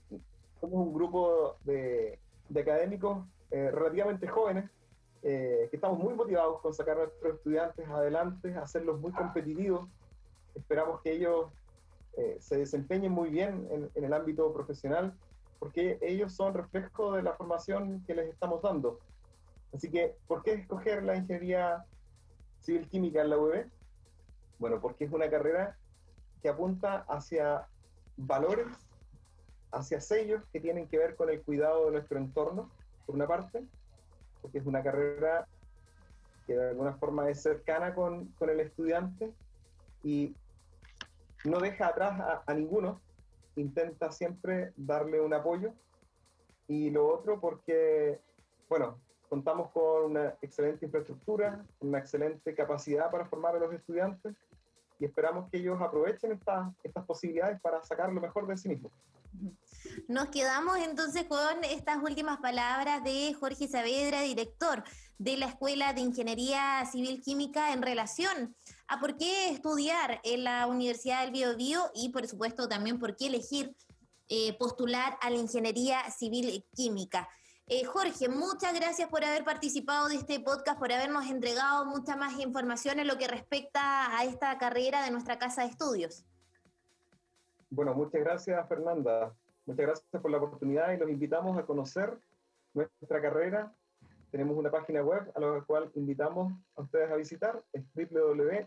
somos 0.61 0.87
un 0.87 0.92
grupo 0.92 1.56
de, 1.64 2.18
de 2.49 2.61
académicos 2.61 3.25
eh, 3.50 3.71
relativamente 3.71 4.26
jóvenes, 4.26 4.68
eh, 5.23 5.68
que 5.71 5.76
estamos 5.76 5.99
muy 5.99 6.12
motivados 6.14 6.61
con 6.61 6.75
sacar 6.75 6.97
a 6.97 7.04
nuestros 7.04 7.37
estudiantes 7.37 7.88
adelante, 7.88 8.54
hacerlos 8.56 9.00
muy 9.00 9.12
competitivos. 9.12 9.88
Esperamos 10.54 11.00
que 11.02 11.12
ellos 11.12 11.47
eh, 12.16 12.37
se 12.40 12.59
desempeñen 12.59 13.11
muy 13.11 13.30
bien 13.30 13.66
en, 13.71 14.04
el 14.04 14.12
ámbito 14.12 14.52
profesional, 14.52 15.14
porque 15.59 15.99
ellos 16.00 16.33
son 16.33 16.54
reflejo 16.54 17.12
de 17.12 17.23
la 17.23 17.35
formación 17.35 18.04
que 18.06 18.14
les 18.14 18.28
estamos 18.28 18.62
dando. 18.62 19.00
Así 19.73 19.90
que, 19.90 20.16
¿por 20.28 20.42
qué 20.42 20.52
escoger 20.52 21.02
la 21.02 21.16
ingeniería 21.16 21.85
civil 22.61 22.88
química 22.88 23.23
en 23.23 23.30
la 23.30 23.38
UB? 23.38 23.66
Bueno, 24.59 24.80
porque 24.80 25.04
es 25.04 25.12
una 25.12 25.28
carrera 25.28 25.76
que 26.40 26.49
apunta 26.49 27.04
hacia 27.09 27.66
valores, 28.16 28.68
hacia 29.73 30.00
sellos 30.00 30.44
que 30.52 30.61
tienen 30.61 30.87
que 30.87 30.99
ver 30.99 31.16
con 31.16 31.30
el 31.30 31.42
cuidado 31.42 31.87
de 31.87 31.92
nuestro 31.92 32.18
entorno, 32.18 32.71
por 33.06 33.16
una 33.16 33.26
parte, 33.26 33.64
porque 34.40 34.59
es 34.59 34.66
una 34.66 34.83
carrera 34.83 35.49
que 36.47 36.54
de 36.54 36.68
alguna 36.68 36.92
forma 36.92 37.28
es 37.28 37.42
cercana 37.42 37.94
con, 37.94 38.26
con 38.38 38.50
el 38.50 38.61
estudiante 38.61 39.33
y 40.04 40.37
no 41.44 41.60
deja 41.60 41.88
atrás 41.88 42.42
a, 42.46 42.54
ninguno, 42.54 43.00
intenta 43.56 44.10
siempre 44.10 44.72
darle 44.76 45.20
un 45.20 45.34
apoyo. 45.34 45.72
Y 46.66 46.90
lo 46.90 47.06
otro 47.06 47.40
porque, 47.40 48.18
bueno, 48.68 48.98
contamos 49.28 49.70
con 49.70 50.12
una 50.12 50.34
excelente 50.40 50.86
infraestructura, 50.86 51.64
una 51.80 51.98
excelente 51.98 52.54
capacidad 52.54 53.10
para 53.10 53.26
formar 53.26 53.56
a 53.56 53.58
los 53.58 53.72
estudiantes 53.72 54.34
y 54.98 55.04
esperamos 55.04 55.50
que 55.50 55.58
ellos 55.58 55.80
aprovechen 55.80 56.32
estas, 56.32 56.72
estas 56.82 57.04
posibilidades 57.04 57.60
para 57.60 57.82
sacar 57.84 58.12
lo 58.12 58.20
mejor 58.20 58.46
de 58.46 58.56
sí 58.56 58.68
mismos. 58.70 58.92
Nos 60.08 60.28
quedamos 60.28 60.78
entonces 60.78 61.24
con 61.24 61.64
estas 61.64 62.02
últimas 62.02 62.38
palabras 62.38 63.02
de 63.04 63.34
Jorge 63.34 63.68
Saavedra, 63.68 64.22
director 64.22 64.84
de 65.18 65.36
la 65.36 65.46
Escuela 65.46 65.92
de 65.92 66.00
Ingeniería 66.00 66.84
Civil 66.90 67.20
Química 67.20 67.72
en 67.72 67.82
relación 67.82 68.54
a 68.88 69.00
por 69.00 69.16
qué 69.16 69.50
estudiar 69.50 70.20
en 70.24 70.44
la 70.44 70.66
Universidad 70.66 71.22
del 71.22 71.32
Biobío 71.32 71.90
y 71.94 72.10
por 72.10 72.26
supuesto 72.26 72.68
también 72.68 72.98
por 72.98 73.16
qué 73.16 73.26
elegir 73.26 73.74
eh, 74.28 74.56
postular 74.58 75.16
a 75.20 75.30
la 75.30 75.36
Ingeniería 75.36 76.10
Civil 76.10 76.64
Química. 76.74 77.28
Eh, 77.66 77.84
Jorge, 77.84 78.28
muchas 78.28 78.74
gracias 78.74 79.08
por 79.08 79.24
haber 79.24 79.42
participado 79.42 80.08
de 80.08 80.16
este 80.16 80.38
podcast, 80.40 80.78
por 80.78 80.92
habernos 80.92 81.26
entregado 81.26 81.86
mucha 81.86 82.14
más 82.14 82.38
información 82.38 82.98
en 82.98 83.06
lo 83.06 83.16
que 83.16 83.26
respecta 83.26 84.16
a 84.16 84.24
esta 84.24 84.58
carrera 84.58 85.02
de 85.02 85.10
nuestra 85.10 85.38
casa 85.38 85.62
de 85.62 85.68
estudios. 85.68 86.26
Bueno, 87.70 87.94
muchas 87.94 88.20
gracias 88.20 88.68
Fernanda. 88.68 89.34
Muchas 89.66 89.86
gracias 89.86 90.22
por 90.22 90.30
la 90.30 90.36
oportunidad 90.36 90.92
y 90.92 90.98
los 90.98 91.08
invitamos 91.08 91.56
a 91.58 91.64
conocer 91.64 92.18
nuestra 92.74 93.22
carrera. 93.22 93.72
Tenemos 94.34 94.58
una 94.58 94.68
página 94.68 95.00
web 95.00 95.30
a 95.36 95.38
la 95.38 95.60
cual 95.60 95.92
invitamos 95.94 96.52
a 96.74 96.82
ustedes 96.82 97.08
a 97.08 97.14
visitar, 97.14 97.64
es 97.72 97.84
www.icqvd.com. 97.94 98.64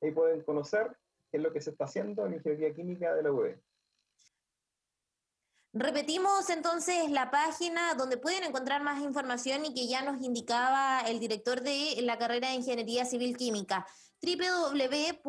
Ahí 0.00 0.12
pueden 0.12 0.44
conocer 0.44 0.96
qué 1.32 1.38
es 1.38 1.42
lo 1.42 1.52
que 1.52 1.60
se 1.60 1.70
está 1.70 1.86
haciendo 1.86 2.24
en 2.26 2.34
Ingeniería 2.34 2.72
Química 2.72 3.12
de 3.12 3.24
la 3.24 3.32
UB. 3.32 3.56
Repetimos 5.72 6.48
entonces 6.48 7.10
la 7.10 7.32
página 7.32 7.94
donde 7.94 8.18
pueden 8.18 8.44
encontrar 8.44 8.84
más 8.84 9.02
información 9.02 9.64
y 9.64 9.74
que 9.74 9.88
ya 9.88 10.02
nos 10.02 10.22
indicaba 10.22 11.00
el 11.00 11.18
director 11.18 11.62
de 11.62 11.96
la 12.02 12.18
carrera 12.18 12.50
de 12.50 12.54
Ingeniería 12.54 13.04
Civil 13.04 13.36
Química, 13.36 13.84
www.icqvb.com. 14.22 15.22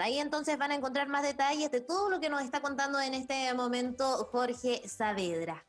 Ahí 0.00 0.18
entonces 0.18 0.58
van 0.58 0.72
a 0.72 0.74
encontrar 0.74 1.08
más 1.08 1.22
detalles 1.22 1.70
de 1.70 1.80
todo 1.80 2.10
lo 2.10 2.20
que 2.20 2.28
nos 2.28 2.42
está 2.42 2.60
contando 2.60 3.00
en 3.00 3.14
este 3.14 3.54
momento 3.54 4.28
Jorge 4.30 4.82
Saavedra. 4.86 5.64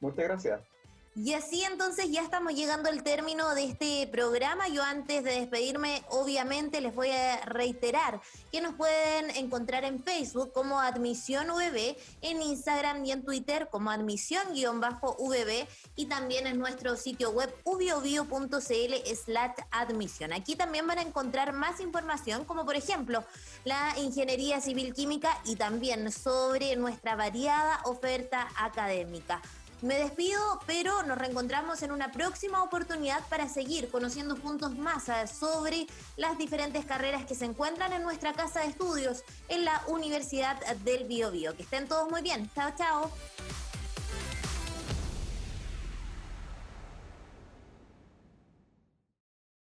Muchas 0.00 0.24
gracias. 0.24 0.71
Y 1.14 1.34
así 1.34 1.62
entonces 1.62 2.10
ya 2.10 2.22
estamos 2.22 2.54
llegando 2.54 2.88
al 2.88 3.02
término 3.02 3.54
de 3.54 3.64
este 3.64 4.06
programa. 4.06 4.68
Yo 4.68 4.82
antes 4.82 5.22
de 5.22 5.40
despedirme, 5.40 6.02
obviamente 6.08 6.80
les 6.80 6.94
voy 6.94 7.10
a 7.10 7.44
reiterar 7.44 8.22
que 8.50 8.62
nos 8.62 8.74
pueden 8.76 9.28
encontrar 9.36 9.84
en 9.84 10.02
Facebook 10.02 10.54
como 10.54 10.80
Admisión 10.80 11.48
VB, 11.48 11.98
en 12.22 12.40
Instagram 12.40 13.04
y 13.04 13.12
en 13.12 13.24
Twitter 13.24 13.68
como 13.70 13.90
Admisión-VB 13.90 15.68
y 15.96 16.06
también 16.06 16.46
en 16.46 16.58
nuestro 16.58 16.96
sitio 16.96 17.30
web 17.30 17.54
ubiobio.cl 17.64 19.14
slash 19.14 19.56
admisión. 19.70 20.32
Aquí 20.32 20.56
también 20.56 20.86
van 20.86 20.98
a 20.98 21.02
encontrar 21.02 21.52
más 21.52 21.80
información 21.80 22.46
como 22.46 22.64
por 22.64 22.74
ejemplo 22.74 23.22
la 23.64 23.94
ingeniería 23.98 24.62
civil 24.62 24.94
química 24.94 25.38
y 25.44 25.56
también 25.56 26.10
sobre 26.10 26.74
nuestra 26.76 27.16
variada 27.16 27.80
oferta 27.84 28.48
académica. 28.56 29.42
Me 29.82 29.96
despido, 29.96 30.60
pero 30.64 31.02
nos 31.02 31.18
reencontramos 31.18 31.82
en 31.82 31.90
una 31.90 32.12
próxima 32.12 32.62
oportunidad 32.62 33.26
para 33.28 33.48
seguir 33.48 33.90
conociendo 33.90 34.36
puntos 34.36 34.78
más 34.78 35.10
sobre 35.28 35.88
las 36.16 36.38
diferentes 36.38 36.84
carreras 36.84 37.26
que 37.26 37.34
se 37.34 37.46
encuentran 37.46 37.92
en 37.92 38.04
nuestra 38.04 38.32
casa 38.32 38.60
de 38.60 38.66
estudios 38.66 39.24
en 39.48 39.64
la 39.64 39.82
Universidad 39.88 40.56
del 40.84 41.08
Biobío. 41.08 41.56
Que 41.56 41.64
estén 41.64 41.88
todos 41.88 42.08
muy 42.08 42.22
bien. 42.22 42.48
Chao, 42.54 42.70
chao. 42.78 43.10